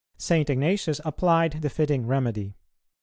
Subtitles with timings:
[0.17, 0.49] St.
[0.49, 2.55] Ignatius applied the fitting remedy.